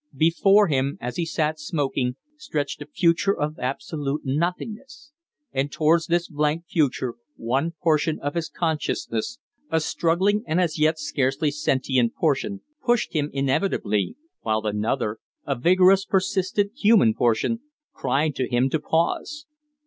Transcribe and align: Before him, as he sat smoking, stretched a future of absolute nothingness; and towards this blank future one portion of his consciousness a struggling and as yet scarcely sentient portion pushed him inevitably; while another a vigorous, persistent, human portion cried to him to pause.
Before 0.17 0.67
him, 0.67 0.97
as 0.99 1.17
he 1.17 1.27
sat 1.27 1.59
smoking, 1.59 2.15
stretched 2.35 2.81
a 2.81 2.87
future 2.87 3.39
of 3.39 3.59
absolute 3.59 4.21
nothingness; 4.25 5.11
and 5.51 5.71
towards 5.71 6.07
this 6.07 6.27
blank 6.27 6.65
future 6.67 7.17
one 7.35 7.73
portion 7.83 8.19
of 8.19 8.33
his 8.33 8.49
consciousness 8.49 9.37
a 9.69 9.79
struggling 9.79 10.41
and 10.47 10.59
as 10.59 10.79
yet 10.79 10.97
scarcely 10.97 11.51
sentient 11.51 12.15
portion 12.15 12.61
pushed 12.83 13.13
him 13.13 13.29
inevitably; 13.31 14.15
while 14.41 14.65
another 14.65 15.19
a 15.45 15.53
vigorous, 15.53 16.03
persistent, 16.03 16.71
human 16.75 17.13
portion 17.13 17.59
cried 17.93 18.33
to 18.33 18.49
him 18.49 18.71
to 18.71 18.79
pause. 18.79 19.45